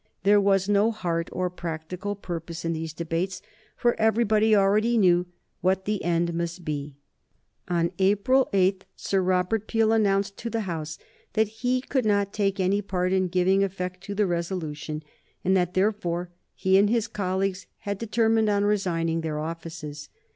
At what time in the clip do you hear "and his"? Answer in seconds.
16.79-17.07